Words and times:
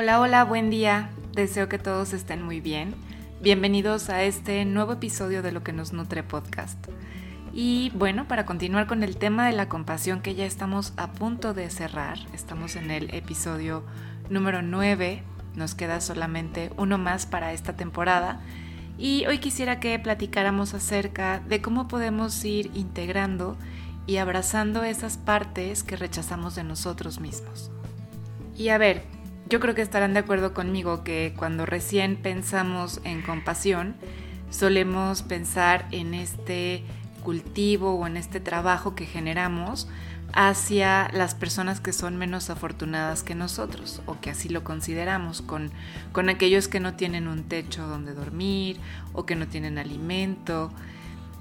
Hola, 0.00 0.20
hola, 0.20 0.44
buen 0.44 0.70
día. 0.70 1.10
Deseo 1.32 1.68
que 1.68 1.80
todos 1.80 2.12
estén 2.12 2.40
muy 2.40 2.60
bien. 2.60 2.94
Bienvenidos 3.40 4.10
a 4.10 4.22
este 4.22 4.64
nuevo 4.64 4.92
episodio 4.92 5.42
de 5.42 5.50
Lo 5.50 5.64
que 5.64 5.72
nos 5.72 5.92
nutre 5.92 6.22
podcast. 6.22 6.78
Y 7.52 7.90
bueno, 7.96 8.28
para 8.28 8.46
continuar 8.46 8.86
con 8.86 9.02
el 9.02 9.16
tema 9.16 9.48
de 9.48 9.54
la 9.54 9.68
compasión 9.68 10.22
que 10.22 10.36
ya 10.36 10.46
estamos 10.46 10.92
a 10.98 11.10
punto 11.10 11.52
de 11.52 11.68
cerrar, 11.68 12.16
estamos 12.32 12.76
en 12.76 12.92
el 12.92 13.12
episodio 13.12 13.82
número 14.30 14.62
9, 14.62 15.24
nos 15.56 15.74
queda 15.74 16.00
solamente 16.00 16.70
uno 16.76 16.96
más 16.96 17.26
para 17.26 17.52
esta 17.52 17.72
temporada 17.72 18.40
y 18.98 19.26
hoy 19.26 19.38
quisiera 19.38 19.80
que 19.80 19.98
platicáramos 19.98 20.74
acerca 20.74 21.40
de 21.40 21.60
cómo 21.60 21.88
podemos 21.88 22.44
ir 22.44 22.70
integrando 22.74 23.56
y 24.06 24.18
abrazando 24.18 24.84
esas 24.84 25.16
partes 25.18 25.82
que 25.82 25.96
rechazamos 25.96 26.54
de 26.54 26.62
nosotros 26.62 27.18
mismos. 27.18 27.72
Y 28.56 28.68
a 28.68 28.78
ver, 28.78 29.17
yo 29.48 29.60
creo 29.60 29.74
que 29.74 29.82
estarán 29.82 30.14
de 30.14 30.20
acuerdo 30.20 30.52
conmigo 30.52 31.04
que 31.04 31.34
cuando 31.36 31.64
recién 31.64 32.16
pensamos 32.16 33.00
en 33.04 33.22
compasión, 33.22 33.94
solemos 34.50 35.22
pensar 35.22 35.86
en 35.90 36.14
este 36.14 36.84
cultivo 37.22 37.94
o 37.94 38.06
en 38.06 38.16
este 38.16 38.40
trabajo 38.40 38.94
que 38.94 39.06
generamos 39.06 39.88
hacia 40.34 41.08
las 41.12 41.34
personas 41.34 41.80
que 41.80 41.92
son 41.92 42.16
menos 42.16 42.50
afortunadas 42.50 43.22
que 43.22 43.34
nosotros 43.34 44.02
o 44.06 44.20
que 44.20 44.30
así 44.30 44.48
lo 44.50 44.62
consideramos, 44.62 45.40
con, 45.40 45.70
con 46.12 46.28
aquellos 46.28 46.68
que 46.68 46.80
no 46.80 46.94
tienen 46.94 47.28
un 47.28 47.44
techo 47.44 47.86
donde 47.86 48.12
dormir 48.12 48.78
o 49.14 49.24
que 49.24 49.36
no 49.36 49.46
tienen 49.46 49.78
alimento, 49.78 50.70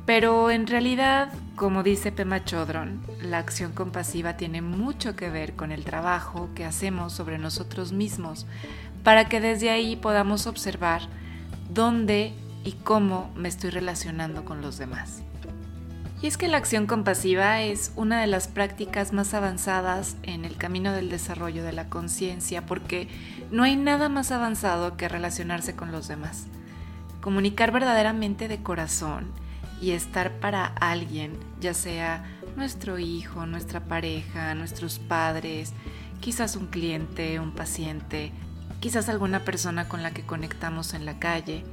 pero 0.08 0.52
en 0.52 0.68
realidad, 0.68 1.34
como 1.58 1.84
dice 1.84 2.14
Pema 2.14 2.46
Chodron, 2.46 3.02
la 3.22 3.40
acción 3.40 3.74
compasiva 3.74 4.38
tiene 4.38 4.62
mucho 4.62 5.18
que 5.18 5.30
ver 5.30 5.54
con 5.58 5.74
el 5.74 5.84
trabajo 5.84 6.48
que 6.56 6.64
hacemos 6.64 7.12
sobre 7.12 7.38
nosotros 7.38 7.92
mismos 7.92 8.46
para 9.04 9.28
que 9.28 9.42
desde 9.42 9.70
ahí 9.70 9.98
podamos 9.98 10.48
observar 10.48 11.02
dónde 11.70 12.34
y 12.64 12.72
cómo 12.72 13.30
me 13.36 13.50
estoy 13.50 13.70
relacionando 13.70 14.46
con 14.46 14.62
los 14.62 14.78
demás. 14.78 15.24
Y 16.22 16.28
es 16.28 16.38
que 16.38 16.48
la 16.48 16.56
acción 16.56 16.88
compasiva 16.88 17.62
es 17.62 17.92
una 17.98 18.22
de 18.22 18.28
las 18.28 18.48
prácticas 18.48 19.12
más 19.12 19.34
avanzadas 19.34 20.16
en 20.24 20.46
el 20.46 20.56
camino 20.56 20.94
del 20.94 21.10
desarrollo 21.10 21.66
de 21.66 21.74
la 21.74 21.90
conciencia 21.90 22.66
porque 22.66 23.10
no 23.52 23.64
hay 23.64 23.76
nada 23.76 24.08
más 24.08 24.32
avanzado 24.32 24.96
que 24.96 25.10
relacionarse 25.10 25.76
con 25.76 25.92
los 25.92 26.08
demás. 26.08 26.46
Comunicar 27.20 27.74
verdaderamente 27.74 28.48
de 28.48 28.64
corazón 28.64 29.46
y 29.82 29.92
estar 29.92 30.40
para 30.40 30.66
alguien, 30.66 31.38
ya 31.60 31.74
sea 31.74 32.26
nuestro 32.56 32.98
hijo, 32.98 33.46
nuestra 33.46 33.82
pareja, 33.82 34.56
nuestros 34.56 35.00
padres, 35.00 35.74
quizás 36.20 36.56
un 36.56 36.68
cliente, 36.68 37.40
un 37.40 37.52
paciente, 37.52 38.32
quizás 38.80 39.10
alguna 39.10 39.42
persona 39.44 39.88
con 39.88 40.04
la 40.04 40.12
que 40.12 40.24
conectamos 40.24 40.94
en 40.94 41.06
la 41.06 41.20
calle, 41.20 41.64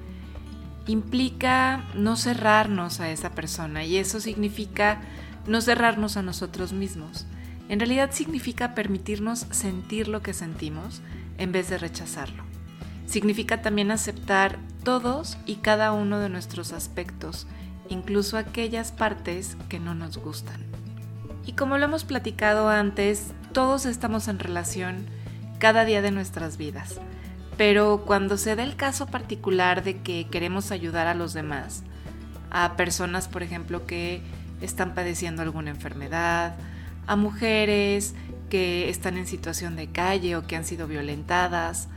implica 0.86 1.84
no 1.94 2.16
cerrarnos 2.16 3.00
a 3.00 3.10
esa 3.10 3.30
persona 3.30 3.84
y 3.84 3.96
eso 3.96 4.20
significa 4.20 5.00
no 5.46 5.60
cerrarnos 5.60 6.16
a 6.16 6.22
nosotros 6.22 6.72
mismos. 6.72 7.26
En 7.68 7.80
realidad 7.80 8.10
significa 8.12 8.74
permitirnos 8.74 9.46
sentir 9.50 10.08
lo 10.08 10.20
que 10.22 10.34
sentimos 10.34 11.00
en 11.38 11.52
vez 11.52 11.70
de 11.70 11.78
rechazarlo. 11.78 12.44
Significa 13.06 13.62
también 13.62 13.90
aceptar 13.90 14.58
todos 14.82 15.38
y 15.46 15.56
cada 15.56 15.92
uno 15.92 16.18
de 16.18 16.28
nuestros 16.28 16.72
aspectos 16.72 17.46
incluso 17.88 18.36
aquellas 18.36 18.92
partes 18.92 19.56
que 19.68 19.80
no 19.80 19.94
nos 19.94 20.18
gustan. 20.18 20.60
Y 21.46 21.52
como 21.52 21.78
lo 21.78 21.84
hemos 21.84 22.04
platicado 22.04 22.68
antes, 22.68 23.32
todos 23.52 23.86
estamos 23.86 24.28
en 24.28 24.38
relación 24.38 25.06
cada 25.58 25.84
día 25.84 26.02
de 26.02 26.10
nuestras 26.10 26.56
vidas. 26.56 27.00
Pero 27.56 28.02
cuando 28.04 28.36
se 28.36 28.56
da 28.56 28.62
el 28.62 28.76
caso 28.76 29.06
particular 29.06 29.84
de 29.84 29.98
que 29.98 30.26
queremos 30.28 30.70
ayudar 30.70 31.06
a 31.06 31.14
los 31.14 31.34
demás, 31.34 31.84
a 32.50 32.76
personas, 32.76 33.28
por 33.28 33.42
ejemplo, 33.42 33.86
que 33.86 34.22
están 34.60 34.94
padeciendo 34.94 35.42
alguna 35.42 35.70
enfermedad, 35.70 36.56
a 37.06 37.16
mujeres 37.16 38.14
que 38.48 38.88
están 38.88 39.16
en 39.18 39.26
situación 39.26 39.76
de 39.76 39.88
calle 39.88 40.36
o 40.36 40.46
que 40.46 40.56
han 40.56 40.64
sido 40.64 40.86
violentadas, 40.86 41.88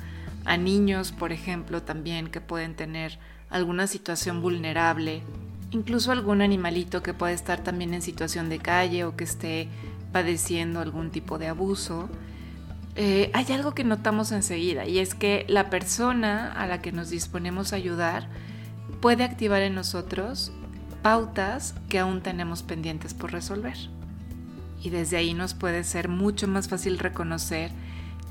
a 0.45 0.57
niños, 0.57 1.11
por 1.11 1.31
ejemplo, 1.31 1.83
también 1.83 2.27
que 2.27 2.41
pueden 2.41 2.75
tener 2.75 3.19
alguna 3.49 3.87
situación 3.87 4.41
vulnerable 4.41 5.23
incluso 5.71 6.11
algún 6.11 6.41
animalito 6.41 7.03
que 7.03 7.13
puede 7.13 7.33
estar 7.33 7.63
también 7.63 7.93
en 7.93 8.01
situación 8.01 8.49
de 8.49 8.59
calle 8.59 9.03
o 9.03 9.15
que 9.15 9.23
esté 9.23 9.67
padeciendo 10.11 10.79
algún 10.79 11.11
tipo 11.11 11.37
de 11.37 11.47
abuso, 11.47 12.09
eh, 12.95 13.29
hay 13.33 13.45
algo 13.51 13.75
que 13.75 13.83
notamos 13.83 14.31
enseguida 14.31 14.85
y 14.85 14.99
es 14.99 15.13
que 15.13 15.45
la 15.47 15.69
persona 15.69 16.51
a 16.51 16.65
la 16.65 16.81
que 16.81 16.91
nos 16.91 17.09
disponemos 17.09 17.73
a 17.73 17.75
ayudar 17.75 18.27
puede 19.01 19.23
activar 19.23 19.61
en 19.61 19.75
nosotros 19.75 20.51
pautas 21.03 21.75
que 21.89 21.99
aún 21.99 22.21
tenemos 22.21 22.63
pendientes 22.63 23.13
por 23.13 23.31
resolver. 23.31 23.77
Y 24.81 24.89
desde 24.89 25.17
ahí 25.17 25.33
nos 25.33 25.53
puede 25.53 25.83
ser 25.83 26.07
mucho 26.07 26.47
más 26.47 26.69
fácil 26.69 26.97
reconocer 26.97 27.71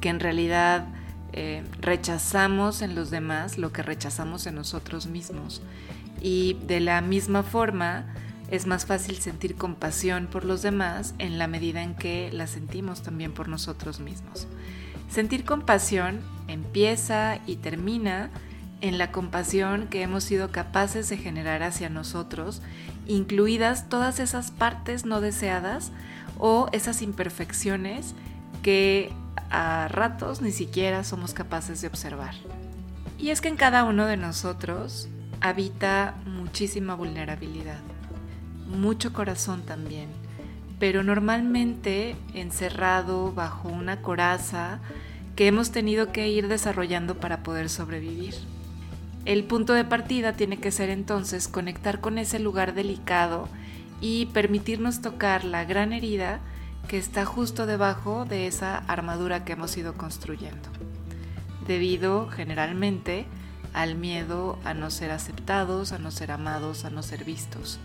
que 0.00 0.08
en 0.08 0.20
realidad 0.20 0.86
eh, 1.32 1.62
rechazamos 1.80 2.82
en 2.82 2.94
los 2.94 3.10
demás 3.10 3.58
lo 3.58 3.72
que 3.72 3.82
rechazamos 3.82 4.46
en 4.46 4.54
nosotros 4.54 5.06
mismos 5.06 5.62
y 6.20 6.54
de 6.66 6.80
la 6.80 7.00
misma 7.00 7.42
forma 7.42 8.06
es 8.50 8.66
más 8.66 8.86
fácil 8.86 9.16
sentir 9.16 9.56
compasión 9.56 10.28
por 10.28 10.44
los 10.44 10.62
demás 10.62 11.14
en 11.18 11.38
la 11.38 11.48
medida 11.48 11.82
en 11.82 11.94
que 11.94 12.30
la 12.32 12.46
sentimos 12.46 13.02
también 13.02 13.32
por 13.32 13.48
nosotros 13.48 14.00
mismos. 14.00 14.46
Sentir 15.10 15.44
compasión 15.44 16.20
empieza 16.48 17.38
y 17.46 17.56
termina 17.56 18.30
en 18.80 18.98
la 18.98 19.10
compasión 19.10 19.88
que 19.88 20.02
hemos 20.02 20.24
sido 20.24 20.52
capaces 20.52 21.08
de 21.08 21.16
generar 21.16 21.62
hacia 21.62 21.88
nosotros, 21.88 22.62
incluidas 23.06 23.88
todas 23.88 24.20
esas 24.20 24.50
partes 24.50 25.06
no 25.06 25.20
deseadas 25.20 25.92
o 26.38 26.68
esas 26.72 27.02
imperfecciones 27.02 28.14
que 28.62 29.12
a 29.50 29.88
ratos 29.88 30.42
ni 30.42 30.52
siquiera 30.52 31.04
somos 31.04 31.32
capaces 31.32 31.80
de 31.80 31.88
observar. 31.88 32.34
Y 33.18 33.30
es 33.30 33.40
que 33.40 33.48
en 33.48 33.56
cada 33.56 33.84
uno 33.84 34.06
de 34.06 34.16
nosotros 34.16 35.08
habita 35.40 36.14
muchísima 36.26 36.94
vulnerabilidad, 36.94 37.80
mucho 38.68 39.12
corazón 39.12 39.62
también, 39.62 40.08
pero 40.78 41.02
normalmente 41.02 42.16
encerrado 42.34 43.32
bajo 43.32 43.68
una 43.68 44.02
coraza 44.02 44.80
que 45.34 45.46
hemos 45.46 45.70
tenido 45.70 46.12
que 46.12 46.28
ir 46.28 46.48
desarrollando 46.48 47.18
para 47.20 47.42
poder 47.42 47.68
sobrevivir. 47.68 48.34
El 49.24 49.44
punto 49.44 49.72
de 49.72 49.84
partida 49.84 50.34
tiene 50.34 50.58
que 50.58 50.70
ser 50.70 50.88
entonces 50.88 51.48
conectar 51.48 52.00
con 52.00 52.16
ese 52.16 52.38
lugar 52.38 52.74
delicado 52.74 53.48
y 54.00 54.26
permitirnos 54.26 55.02
tocar 55.02 55.44
la 55.44 55.64
gran 55.64 55.92
herida 55.92 56.40
que 56.88 56.98
está 56.98 57.24
justo 57.24 57.66
debajo 57.66 58.24
de 58.24 58.46
esa 58.46 58.78
armadura 58.78 59.44
que 59.44 59.54
hemos 59.54 59.76
ido 59.76 59.94
construyendo, 59.94 60.68
debido 61.66 62.28
generalmente 62.28 63.26
al 63.76 63.94
miedo 63.94 64.58
a 64.64 64.72
no 64.72 64.90
ser 64.90 65.10
aceptados, 65.10 65.92
a 65.92 65.98
no 65.98 66.10
ser 66.10 66.32
amados, 66.32 66.86
a 66.86 66.90
no 66.90 67.02
ser 67.02 67.24
vistos. 67.24 67.78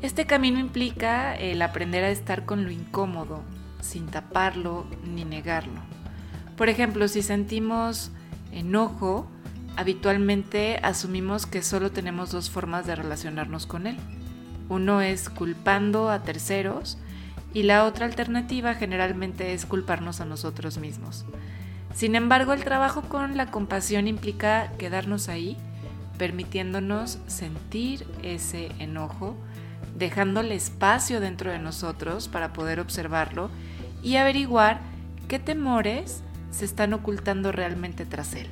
Este 0.00 0.26
camino 0.26 0.60
implica 0.60 1.34
el 1.34 1.60
aprender 1.60 2.04
a 2.04 2.10
estar 2.10 2.44
con 2.44 2.64
lo 2.64 2.70
incómodo, 2.70 3.42
sin 3.80 4.06
taparlo 4.06 4.86
ni 5.04 5.24
negarlo. 5.24 5.80
Por 6.56 6.68
ejemplo, 6.68 7.08
si 7.08 7.22
sentimos 7.22 8.12
enojo, 8.52 9.26
habitualmente 9.76 10.78
asumimos 10.84 11.46
que 11.46 11.62
solo 11.62 11.90
tenemos 11.90 12.30
dos 12.30 12.48
formas 12.48 12.86
de 12.86 12.94
relacionarnos 12.94 13.66
con 13.66 13.88
él. 13.88 13.96
Uno 14.68 15.00
es 15.00 15.28
culpando 15.28 16.10
a 16.10 16.22
terceros 16.22 16.96
y 17.52 17.64
la 17.64 17.86
otra 17.86 18.06
alternativa 18.06 18.74
generalmente 18.74 19.52
es 19.52 19.66
culparnos 19.66 20.20
a 20.20 20.26
nosotros 20.26 20.78
mismos. 20.78 21.26
Sin 21.96 22.14
embargo, 22.14 22.52
el 22.52 22.62
trabajo 22.62 23.00
con 23.00 23.38
la 23.38 23.50
compasión 23.50 24.06
implica 24.06 24.70
quedarnos 24.76 25.30
ahí, 25.30 25.56
permitiéndonos 26.18 27.18
sentir 27.26 28.06
ese 28.22 28.70
enojo, 28.78 29.34
dejándole 29.96 30.54
espacio 30.56 31.20
dentro 31.20 31.50
de 31.50 31.58
nosotros 31.58 32.28
para 32.28 32.52
poder 32.52 32.80
observarlo 32.80 33.48
y 34.02 34.16
averiguar 34.16 34.80
qué 35.26 35.38
temores 35.38 36.22
se 36.50 36.66
están 36.66 36.92
ocultando 36.92 37.50
realmente 37.50 38.04
tras 38.04 38.34
él. 38.34 38.48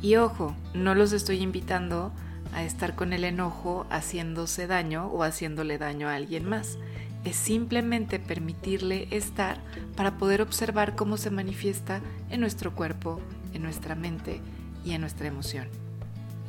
Y 0.00 0.14
ojo, 0.14 0.54
no 0.72 0.94
los 0.94 1.12
estoy 1.12 1.42
invitando 1.42 2.12
a 2.54 2.62
estar 2.62 2.94
con 2.94 3.12
el 3.12 3.24
enojo 3.24 3.88
haciéndose 3.90 4.68
daño 4.68 5.08
o 5.08 5.24
haciéndole 5.24 5.78
daño 5.78 6.08
a 6.08 6.14
alguien 6.14 6.48
más 6.48 6.78
es 7.24 7.36
simplemente 7.36 8.18
permitirle 8.18 9.08
estar 9.10 9.58
para 9.96 10.18
poder 10.18 10.42
observar 10.42 10.94
cómo 10.94 11.16
se 11.16 11.30
manifiesta 11.30 12.00
en 12.30 12.40
nuestro 12.40 12.74
cuerpo, 12.74 13.20
en 13.52 13.62
nuestra 13.62 13.94
mente 13.94 14.40
y 14.84 14.92
en 14.92 15.00
nuestra 15.00 15.28
emoción. 15.28 15.68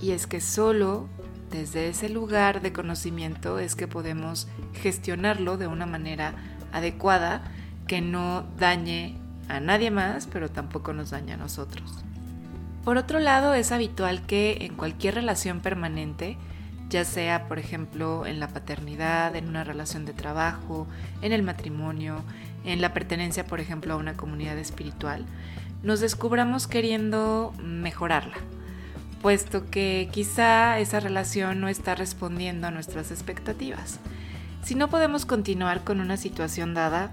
Y 0.02 0.12
es 0.12 0.28
que 0.28 0.42
solo 0.42 1.08
desde 1.52 1.88
ese 1.88 2.10
lugar 2.10 2.62
de 2.62 2.74
conocimiento 2.74 3.60
es 3.60 3.76
que 3.76 3.88
podemos 3.88 4.48
gestionarlo 4.74 5.58
de 5.58 5.68
una 5.68 5.86
manera 5.86 6.36
adecuada 6.74 7.44
que 7.88 8.02
no 8.02 8.46
dañe 8.58 9.16
a 9.48 9.60
nadie 9.60 9.92
más, 9.92 10.28
pero 10.28 10.50
tampoco 10.50 10.92
nos 10.92 11.12
daña 11.12 11.36
a 11.36 11.38
nosotros. 11.38 12.04
Por 12.84 12.98
otro 12.98 13.20
lado, 13.20 13.54
es 13.54 13.72
habitual 13.72 14.26
que 14.26 14.58
en 14.62 14.76
cualquier 14.76 15.16
relación 15.16 15.60
permanente, 15.62 16.38
ya 16.90 17.06
sea 17.06 17.48
por 17.48 17.60
ejemplo 17.60 18.26
en 18.26 18.40
la 18.40 18.48
paternidad, 18.48 19.36
en 19.36 19.48
una 19.48 19.64
relación 19.64 20.06
de 20.06 20.14
trabajo, 20.14 20.88
en 21.22 21.32
el 21.32 21.44
matrimonio, 21.44 22.24
en 22.64 22.82
la 22.82 22.94
pertenencia 22.94 23.46
por 23.46 23.60
ejemplo 23.60 23.94
a 23.94 23.98
una 23.98 24.16
comunidad 24.16 24.58
espiritual, 24.58 25.26
nos 25.84 26.00
descubramos 26.00 26.68
queriendo 26.68 27.54
mejorarla, 27.64 28.38
puesto 29.22 29.70
que 29.70 30.10
quizá 30.12 30.80
esa 30.80 31.00
relación 31.00 31.62
no 31.62 31.68
está 31.68 31.96
respondiendo 31.96 32.68
a 32.68 32.72
nuestras 32.72 33.12
expectativas. 33.12 34.00
Si 34.64 34.74
no 34.74 34.90
podemos 34.90 35.26
continuar 35.26 35.84
con 35.84 36.02
una 36.02 36.18
situación 36.18 36.74
dada, 36.74 37.12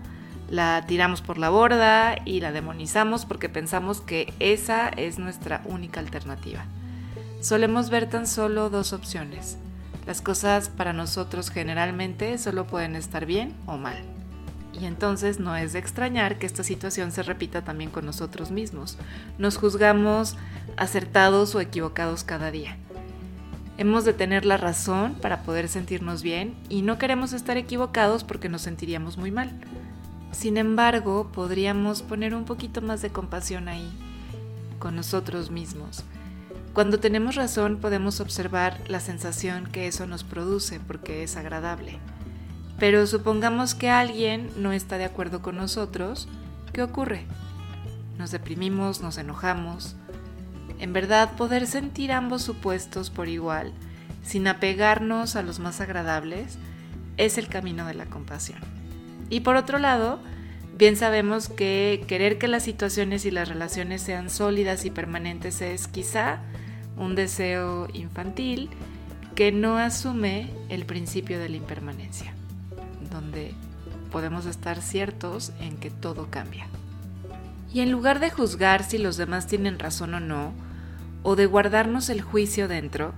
la 0.49 0.85
tiramos 0.87 1.23
por 1.23 1.39
la 1.39 1.51
borda 1.51 2.17
y 2.25 2.41
la 2.41 2.53
demonizamos 2.53 3.27
porque 3.27 3.49
pensamos 3.49 4.01
que 4.01 4.33
esa 4.39 4.89
es 4.89 5.19
nuestra 5.19 5.63
única 5.65 6.01
alternativa. 6.01 6.65
Solemos 7.41 7.91
ver 7.91 8.09
tan 8.09 8.27
solo 8.27 8.71
dos 8.71 8.93
opciones. 8.93 9.59
Las 10.07 10.21
cosas 10.21 10.69
para 10.69 10.93
nosotros 10.93 11.51
generalmente 11.51 12.37
solo 12.39 12.67
pueden 12.67 12.97
estar 12.97 13.25
bien 13.27 13.55
o 13.67 13.77
mal. 13.77 14.03
Y 14.73 14.87
entonces 14.87 15.39
no 15.39 15.55
es 15.55 15.73
de 15.73 15.79
extrañar 15.79 16.39
que 16.39 16.47
esta 16.47 16.65
situación 16.65 17.13
se 17.13 17.23
repita 17.23 17.63
también 17.63 17.91
con 17.91 18.07
nosotros 18.07 18.51
mismos. 18.51 18.97
Nos 19.39 19.57
juzgamos 19.59 20.37
acertados 20.77 21.55
o 21.55 21.61
equivocados 21.61 22.25
cada 22.25 22.51
día. 22.51 22.77
Hemos 23.79 24.05
de 24.05 24.13
tener 24.13 24.45
la 24.45 24.57
razón 24.57 25.15
para 25.15 25.43
poder 25.43 25.69
sentirnos 25.69 26.23
bien 26.23 26.55
y 26.69 26.83
no 26.83 26.99
queremos 26.99 27.33
estar 27.33 27.57
equivocados 27.57 28.25
porque 28.25 28.49
nos 28.49 28.63
sentiríamos 28.63 29.19
muy 29.19 29.31
mal. 29.31 29.51
Sin 30.33 30.57
embargo, 30.57 31.31
podríamos 31.33 32.03
poner 32.03 32.35
un 32.35 32.45
poquito 32.45 32.81
más 32.81 33.03
de 33.03 33.11
compasión 33.11 33.69
ahí, 33.69 33.91
con 34.79 34.97
nosotros 34.97 35.51
mismos. 35.51 36.05
Cuando 36.73 36.99
tenemos 36.99 37.35
razón 37.35 37.79
podemos 37.79 38.21
observar 38.21 38.81
la 38.89 38.99
sensación 38.99 39.67
que 39.67 39.87
eso 39.87 40.07
nos 40.07 40.25
produce 40.25 40.81
porque 40.81 41.23
es 41.23 41.37
agradable. 41.37 41.99
Pero 42.79 43.07
supongamos 43.07 43.75
que 43.75 43.91
alguien 43.91 44.51
no 44.57 44.73
está 44.73 44.97
de 44.97 45.05
acuerdo 45.05 45.43
con 45.43 45.57
nosotros, 45.57 46.29
¿qué 46.73 46.83
ocurre? 46.83 47.27
Nos 48.19 48.31
deprimimos, 48.31 49.03
nos 49.03 49.19
enojamos. 49.19 49.97
En 50.79 50.95
verdad, 50.95 51.37
poder 51.37 51.67
sentir 51.67 52.11
ambos 52.11 52.43
supuestos 52.43 53.11
por 53.11 53.29
igual, 53.29 53.75
sin 54.23 54.49
apegarnos 54.49 55.37
a 55.37 55.43
los 55.43 55.59
más 55.59 55.83
agradables, 55.83 56.57
es 57.19 57.37
el 57.37 57.49
camino 57.49 57.87
de 57.87 57.95
la 57.95 58.07
compasión. 58.07 58.59
Y 59.29 59.41
por 59.41 59.57
otro 59.57 59.79
lado, 59.79 60.21
bien 60.79 60.97
sabemos 60.97 61.51
que 61.51 62.03
querer 62.09 62.39
que 62.39 62.49
las 62.49 62.63
situaciones 62.63 63.27
y 63.27 63.31
las 63.31 63.49
relaciones 63.49 64.01
sean 64.01 64.31
sólidas 64.31 64.87
y 64.87 64.91
permanentes 64.91 65.61
es 65.61 65.87
quizá 65.87 66.41
un 66.97 67.15
deseo 67.15 67.89
infantil 67.93 68.71
que 69.35 69.53
no 69.53 69.79
asume 69.79 70.51
el 70.69 70.85
principio 70.85 71.39
de 71.39 71.49
la 71.49 71.57
impermanencia 71.57 72.35
donde 73.13 73.55
podemos 74.11 74.47
estar 74.47 74.81
ciertos 74.83 75.53
en 75.61 75.77
que 75.77 75.91
todo 75.91 76.29
cambia. 76.31 76.67
Y 77.73 77.81
en 77.81 77.91
lugar 77.91 78.21
de 78.21 78.31
juzgar 78.31 78.83
si 78.83 78.99
los 78.99 79.17
demás 79.17 79.47
tienen 79.47 79.79
razón 79.79 80.15
o 80.15 80.21
no, 80.21 80.53
o 81.23 81.37
de 81.37 81.47
guardarnos 81.47 82.11
el 82.11 82.21
juicio 82.21 82.69
dentro, 82.69 83.15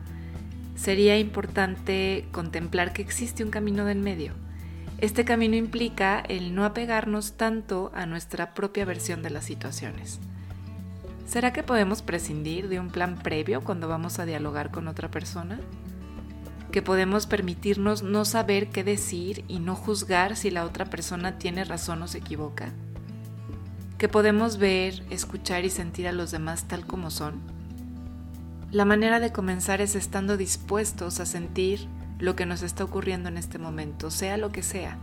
sería 0.76 1.19
importante 1.19 2.26
contemplar 2.32 2.93
que 2.93 3.03
existe 3.03 3.43
un 3.43 3.50
camino 3.50 3.85
de 3.85 3.93
en 3.93 4.03
medio. 4.03 4.32
Este 4.99 5.25
camino 5.25 5.56
implica 5.56 6.21
el 6.21 6.55
no 6.55 6.65
apegarnos 6.65 7.32
tanto 7.32 7.91
a 7.94 8.06
nuestra 8.06 8.55
propia 8.55 8.85
versión 8.85 9.23
de 9.23 9.31
las 9.31 9.44
situaciones. 9.44 10.21
¿Será 11.26 11.53
que 11.53 11.62
podemos 11.62 12.03
prescindir 12.03 12.69
de 12.69 12.81
un 12.81 12.91
plan 12.91 13.17
previo 13.17 13.62
cuando 13.62 13.88
vamos 13.88 14.19
a 14.19 14.26
dialogar 14.26 14.71
con 14.71 14.88
otra 14.88 15.11
persona? 15.11 15.61
que 16.75 16.82
podemos 16.82 17.26
permitirnos 17.26 18.03
no 18.03 18.25
saber 18.25 18.71
qué 18.71 18.82
decir 18.82 19.44
y 19.47 19.61
no 19.61 19.76
juzgar 19.76 20.35
si 20.35 20.50
la 20.50 20.65
otra 20.65 20.87
persona 20.87 21.38
tiene 21.38 21.62
razón 21.62 22.03
o 22.03 22.09
se 22.09 22.19
equivoca, 22.19 22.73
que 23.97 24.09
podemos 24.09 24.59
ver, 24.59 25.05
escuchar 25.09 25.65
y 25.65 25.71
sentir 25.71 26.09
a 26.09 26.12
los 26.12 26.32
demás 26.32 26.65
tal 26.67 26.85
como 26.85 27.12
son. 27.12 27.41
La 28.73 28.85
manera 28.85 29.21
de 29.21 29.31
comenzar 29.31 29.81
es 29.81 29.94
estando 29.94 30.37
dispuestos 30.37 31.21
a 31.21 31.26
sentir 31.26 31.87
lo 32.19 32.35
que 32.35 32.44
nos 32.44 32.62
está 32.62 32.82
ocurriendo 32.82 33.29
en 33.29 33.38
este 33.38 33.61
momento, 33.61 34.11
sea 34.11 34.37
lo 34.37 34.50
que 34.50 34.65
sea. 34.65 34.99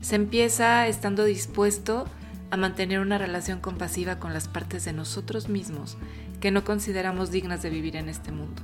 Se 0.00 0.16
empieza 0.16 0.86
estando 0.86 1.24
dispuesto 1.24 2.06
a 2.06 2.21
mantener 2.56 3.00
una 3.00 3.18
relación 3.18 3.60
compasiva 3.60 4.18
con 4.18 4.32
las 4.32 4.48
partes 4.48 4.84
de 4.84 4.92
nosotros 4.92 5.48
mismos 5.48 5.96
que 6.40 6.50
no 6.50 6.64
consideramos 6.64 7.30
dignas 7.30 7.62
de 7.62 7.70
vivir 7.70 7.96
en 7.96 8.08
este 8.08 8.32
mundo 8.32 8.62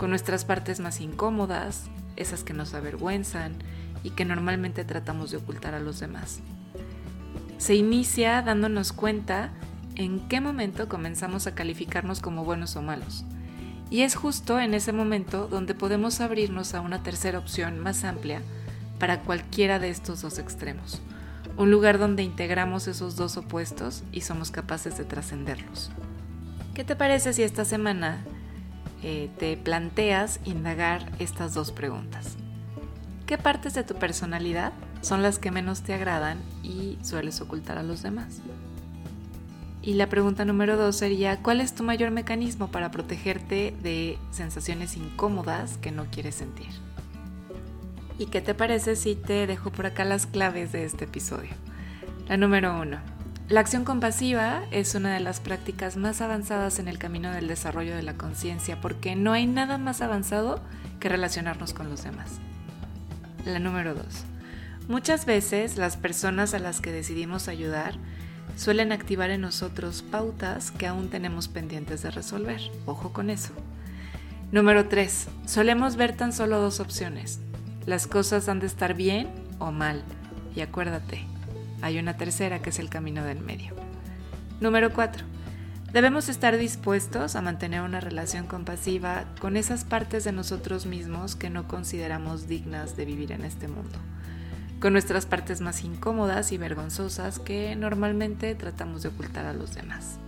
con 0.00 0.08
nuestras 0.08 0.46
partes 0.46 0.80
más 0.80 1.02
incómodas, 1.02 1.90
esas 2.16 2.42
que 2.42 2.54
nos 2.54 2.72
avergüenzan 2.72 3.52
y 4.02 4.08
que 4.08 4.24
normalmente 4.24 4.82
tratamos 4.82 5.30
de 5.30 5.36
ocultar 5.36 5.74
a 5.74 5.78
los 5.78 6.00
demás. 6.00 6.40
Se 7.58 7.74
inicia 7.74 8.40
dándonos 8.40 8.94
cuenta 8.94 9.50
en 9.96 10.26
qué 10.26 10.40
momento 10.40 10.88
comenzamos 10.88 11.46
a 11.46 11.54
calificarnos 11.54 12.20
como 12.20 12.46
buenos 12.46 12.76
o 12.76 12.82
malos. 12.82 13.26
Y 13.90 14.00
es 14.00 14.14
justo 14.14 14.58
en 14.58 14.72
ese 14.72 14.92
momento 14.92 15.48
donde 15.48 15.74
podemos 15.74 16.22
abrirnos 16.22 16.72
a 16.72 16.80
una 16.80 17.02
tercera 17.02 17.38
opción 17.38 17.78
más 17.78 18.02
amplia 18.04 18.40
para 18.98 19.20
cualquiera 19.20 19.78
de 19.78 19.90
estos 19.90 20.22
dos 20.22 20.38
extremos. 20.38 21.02
Un 21.56 21.70
lugar 21.70 21.98
donde 21.98 22.22
integramos 22.22 22.88
esos 22.88 23.16
dos 23.16 23.36
opuestos 23.36 24.02
y 24.12 24.22
somos 24.22 24.50
capaces 24.50 24.96
de 24.96 25.04
trascenderlos. 25.04 25.90
¿Qué 26.74 26.84
te 26.84 26.96
parece 26.96 27.32
si 27.32 27.42
esta 27.42 27.64
semana 27.64 28.24
eh, 29.02 29.30
te 29.38 29.56
planteas 29.56 30.40
indagar 30.44 31.10
estas 31.18 31.54
dos 31.54 31.72
preguntas. 31.72 32.36
¿Qué 33.26 33.38
partes 33.38 33.72
de 33.72 33.82
tu 33.82 33.94
personalidad 33.94 34.72
son 35.00 35.22
las 35.22 35.38
que 35.38 35.50
menos 35.50 35.82
te 35.82 35.94
agradan 35.94 36.38
y 36.62 36.98
sueles 37.02 37.40
ocultar 37.40 37.78
a 37.78 37.82
los 37.82 38.02
demás? 38.02 38.40
Y 39.82 39.94
la 39.94 40.10
pregunta 40.10 40.44
número 40.44 40.76
dos 40.76 40.96
sería, 40.96 41.42
¿cuál 41.42 41.62
es 41.62 41.74
tu 41.74 41.82
mayor 41.82 42.10
mecanismo 42.10 42.70
para 42.70 42.90
protegerte 42.90 43.74
de 43.82 44.18
sensaciones 44.30 44.98
incómodas 44.98 45.78
que 45.78 45.90
no 45.90 46.04
quieres 46.10 46.34
sentir? 46.34 46.68
¿Y 48.20 48.26
qué 48.26 48.42
te 48.42 48.54
parece 48.54 48.96
si 48.96 49.14
te 49.14 49.46
dejo 49.46 49.72
por 49.72 49.86
acá 49.86 50.04
las 50.04 50.26
claves 50.26 50.72
de 50.72 50.84
este 50.84 51.06
episodio? 51.06 51.52
La 52.28 52.36
número 52.36 52.78
uno, 52.78 52.98
la 53.48 53.60
acción 53.60 53.82
compasiva 53.86 54.60
es 54.70 54.94
una 54.94 55.14
de 55.14 55.20
las 55.20 55.40
prácticas 55.40 55.96
más 55.96 56.20
avanzadas 56.20 56.78
en 56.78 56.88
el 56.88 56.98
camino 56.98 57.32
del 57.32 57.48
desarrollo 57.48 57.96
de 57.96 58.02
la 58.02 58.18
conciencia 58.18 58.78
porque 58.78 59.16
no 59.16 59.32
hay 59.32 59.46
nada 59.46 59.78
más 59.78 60.02
avanzado 60.02 60.60
que 61.00 61.08
relacionarnos 61.08 61.72
con 61.72 61.88
los 61.88 62.04
demás. 62.04 62.40
La 63.46 63.58
número 63.58 63.94
2. 63.94 64.04
Muchas 64.86 65.24
veces 65.24 65.78
las 65.78 65.96
personas 65.96 66.52
a 66.52 66.58
las 66.58 66.82
que 66.82 66.92
decidimos 66.92 67.48
ayudar 67.48 67.94
suelen 68.54 68.92
activar 68.92 69.30
en 69.30 69.40
nosotros 69.40 70.02
pautas 70.02 70.72
que 70.72 70.86
aún 70.86 71.08
tenemos 71.08 71.48
pendientes 71.48 72.02
de 72.02 72.10
resolver. 72.10 72.60
Ojo 72.84 73.14
con 73.14 73.30
eso. 73.30 73.54
Número 74.52 74.88
3. 74.88 75.28
Solemos 75.46 75.96
ver 75.96 76.14
tan 76.14 76.34
solo 76.34 76.60
dos 76.60 76.80
opciones. 76.80 77.40
Las 77.86 78.06
cosas 78.06 78.48
han 78.48 78.60
de 78.60 78.66
estar 78.66 78.94
bien 78.94 79.28
o 79.58 79.72
mal. 79.72 80.02
Y 80.54 80.60
acuérdate, 80.60 81.24
hay 81.82 81.98
una 81.98 82.16
tercera 82.16 82.60
que 82.60 82.70
es 82.70 82.78
el 82.78 82.90
camino 82.90 83.24
del 83.24 83.40
medio. 83.40 83.74
Número 84.60 84.92
4. 84.92 85.24
Debemos 85.92 86.28
estar 86.28 86.56
dispuestos 86.56 87.34
a 87.34 87.42
mantener 87.42 87.80
una 87.80 87.98
relación 87.98 88.46
compasiva 88.46 89.24
con 89.40 89.56
esas 89.56 89.84
partes 89.84 90.22
de 90.22 90.30
nosotros 90.30 90.86
mismos 90.86 91.34
que 91.34 91.50
no 91.50 91.66
consideramos 91.66 92.46
dignas 92.46 92.96
de 92.96 93.06
vivir 93.06 93.32
en 93.32 93.44
este 93.44 93.66
mundo, 93.66 93.98
con 94.80 94.92
nuestras 94.92 95.26
partes 95.26 95.60
más 95.60 95.82
incómodas 95.82 96.52
y 96.52 96.58
vergonzosas 96.58 97.40
que 97.40 97.74
normalmente 97.74 98.54
tratamos 98.54 99.02
de 99.02 99.08
ocultar 99.08 99.46
a 99.46 99.52
los 99.52 99.74
demás. 99.74 100.18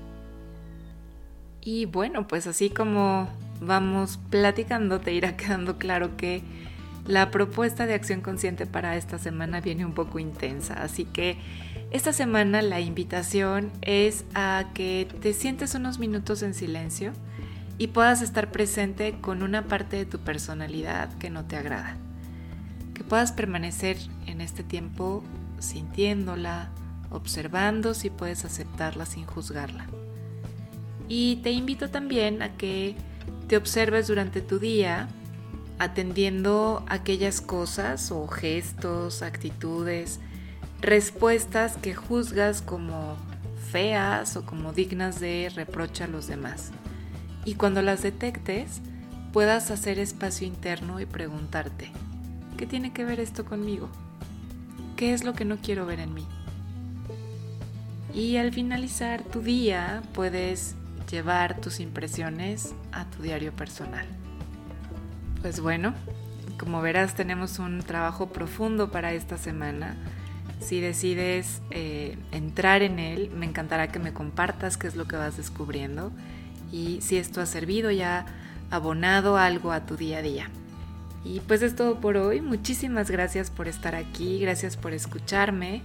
Y 1.61 1.85
bueno, 1.85 2.27
pues 2.27 2.49
así 2.49 2.71
como 2.71 3.29
vamos 3.61 4.19
platicando, 4.31 4.99
te 4.99 5.13
irá 5.13 5.37
quedando 5.37 5.79
claro 5.79 6.17
que 6.17 6.43
la 7.07 7.31
propuesta 7.31 7.87
de 7.87 7.95
acción 7.95 8.21
consciente 8.21 8.67
para 8.67 8.97
esta 8.97 9.19
semana 9.19 9.61
viene 9.61 9.85
un 9.85 9.93
poco 9.93 10.19
intensa, 10.19 10.75
así 10.75 11.05
que 11.05 11.37
esta 11.91 12.13
semana 12.13 12.63
la 12.63 12.81
invitación 12.81 13.73
es 13.83 14.25
a 14.35 14.71
que 14.73 15.09
te 15.21 15.33
sientes 15.35 15.75
unos 15.75 15.99
minutos 15.99 16.43
en 16.43 16.55
silencio 16.55 17.13
y 17.77 17.89
puedas 17.89 18.23
estar 18.23 18.53
presente 18.53 19.17
con 19.21 19.43
una 19.43 19.67
parte 19.67 19.97
de 19.97 20.07
tu 20.07 20.21
personalidad 20.21 21.13
que 21.19 21.29
no 21.29 21.45
te 21.45 21.57
agrada. 21.57 21.97
Que 22.95 23.03
puedas 23.03 23.33
permanecer 23.33 23.97
en 24.27 24.41
este 24.41 24.63
tiempo 24.63 25.25
sintiéndola, 25.59 26.71
observando 27.11 27.95
si 27.95 28.11
puedes 28.11 28.45
aceptarla 28.45 29.07
sin 29.07 29.27
juzgarla. 29.27 29.87
Y 31.09 31.37
te 31.43 31.51
invito 31.51 31.91
también 31.91 32.43
a 32.43 32.57
que 32.57 32.95
te 33.49 33.57
observes 33.57 34.07
durante 34.07 34.41
tu 34.41 34.59
día 34.59 35.09
atendiendo 35.83 36.85
aquellas 36.89 37.41
cosas 37.41 38.13
o 38.13 38.29
gestos, 38.29 39.23
actitudes, 39.23 40.21
respuestas 40.81 41.77
que 41.77 41.93
juzgas 41.93 42.63
como 42.63 43.17
feas 43.73 44.37
o 44.37 44.47
como 44.47 44.73
dignas 44.73 45.19
de 45.19 45.51
reproche 45.53 46.05
a 46.05 46.07
los 46.07 46.29
demás. 46.29 46.71
Y 47.45 47.55
cuando 47.55 47.83
las 47.83 48.01
detectes, 48.01 48.81
puedas 49.33 49.73
hacer 49.73 49.99
espacio 49.99 50.47
interno 50.47 51.01
y 51.01 51.07
preguntarte, 51.07 51.91
¿qué 52.57 52.65
tiene 52.65 52.93
que 52.93 53.05
ver 53.05 53.19
esto 53.19 53.45
conmigo? 53.45 53.89
¿Qué 54.95 55.15
es 55.15 55.25
lo 55.25 55.33
que 55.33 55.45
no 55.45 55.57
quiero 55.57 55.85
ver 55.85 55.99
en 55.99 56.15
mí? 56.15 56.27
Y 58.15 58.37
al 58.37 58.53
finalizar 58.53 59.25
tu 59.25 59.41
día 59.41 60.05
puedes 60.15 60.77
llevar 61.11 61.61
tus 61.61 61.81
impresiones 61.81 62.73
a 62.93 63.05
tu 63.07 63.21
diario 63.25 63.51
personal. 63.53 64.07
Pues 65.43 65.61
bueno, 65.61 65.93
como 66.59 66.81
verás 66.81 67.17
tenemos 67.17 67.59
un 67.59 67.81
trabajo 67.81 68.29
profundo 68.29 68.93
para 68.93 69.13
esta 69.13 69.37
semana. 69.37 69.97
Si 70.61 70.81
decides 70.81 71.61
eh, 71.71 72.17
entrar 72.31 72.83
en 72.83 73.01
él, 73.01 73.31
me 73.35 73.47
encantará 73.47 73.89
que 73.89 73.99
me 73.99 74.13
compartas 74.13 74.77
qué 74.77 74.87
es 74.87 74.95
lo 74.95 75.07
que 75.07 75.17
vas 75.17 75.37
descubriendo 75.37 76.13
y 76.71 77.01
si 77.01 77.17
esto 77.17 77.41
ha 77.41 77.47
servido 77.47 77.91
ya 77.91 78.27
abonado 78.71 79.37
algo 79.37 79.73
a 79.73 79.85
tu 79.85 79.97
día 79.97 80.19
a 80.19 80.23
día. 80.23 80.51
Y 81.25 81.41
pues 81.41 81.63
es 81.63 81.75
todo 81.75 82.01
por 82.01 82.17
hoy. 82.17 82.41
Muchísimas 82.41 83.11
gracias 83.11 83.51
por 83.51 83.67
estar 83.67 83.97
aquí, 83.97 84.39
gracias 84.39 84.77
por 84.77 84.93
escucharme. 84.93 85.83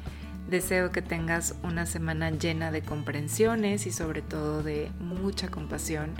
Deseo 0.48 0.92
que 0.92 1.02
tengas 1.02 1.56
una 1.64 1.88
semana 1.88 2.30
llena 2.30 2.72
de 2.72 2.84
comprensiones 2.84 3.88
y 3.88 3.92
sobre 3.92 4.22
todo 4.22 4.62
de 4.62 4.92
mucha 5.00 5.50
compasión, 5.50 6.12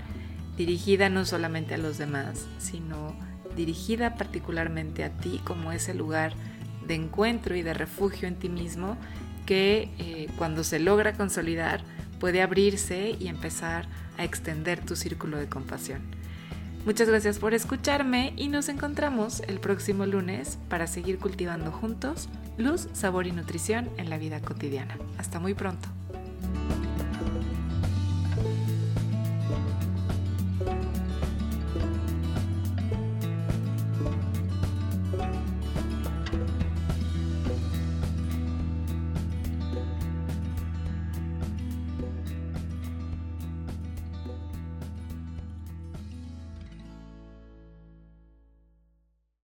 dirigida 0.56 1.08
no 1.08 1.24
solamente 1.24 1.74
a 1.74 1.78
los 1.78 1.96
demás, 1.96 2.44
sino 2.58 3.14
dirigida 3.58 4.14
particularmente 4.14 5.04
a 5.04 5.10
ti 5.10 5.40
como 5.44 5.72
ese 5.72 5.92
lugar 5.92 6.32
de 6.86 6.94
encuentro 6.94 7.56
y 7.56 7.62
de 7.62 7.74
refugio 7.74 8.28
en 8.28 8.36
ti 8.36 8.48
mismo 8.48 8.96
que 9.44 9.90
eh, 9.98 10.28
cuando 10.38 10.64
se 10.64 10.78
logra 10.78 11.12
consolidar 11.12 11.82
puede 12.20 12.40
abrirse 12.40 13.16
y 13.18 13.28
empezar 13.28 13.86
a 14.16 14.24
extender 14.24 14.80
tu 14.80 14.96
círculo 14.96 15.36
de 15.38 15.48
compasión. 15.48 16.02
Muchas 16.86 17.08
gracias 17.08 17.38
por 17.38 17.52
escucharme 17.52 18.32
y 18.36 18.48
nos 18.48 18.68
encontramos 18.68 19.40
el 19.40 19.58
próximo 19.58 20.06
lunes 20.06 20.58
para 20.68 20.86
seguir 20.86 21.18
cultivando 21.18 21.72
juntos 21.72 22.28
luz, 22.56 22.88
sabor 22.92 23.26
y 23.26 23.32
nutrición 23.32 23.90
en 23.98 24.08
la 24.08 24.18
vida 24.18 24.40
cotidiana. 24.40 24.96
Hasta 25.18 25.40
muy 25.40 25.54
pronto. 25.54 25.97